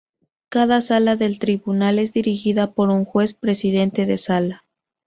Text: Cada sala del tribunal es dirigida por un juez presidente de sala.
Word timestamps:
Cada 0.49 0.81
sala 0.81 1.15
del 1.15 1.37
tribunal 1.37 1.99
es 1.99 2.11
dirigida 2.11 2.71
por 2.71 2.89
un 2.89 3.05
juez 3.05 3.35
presidente 3.35 4.07
de 4.07 4.17
sala. 4.17 4.65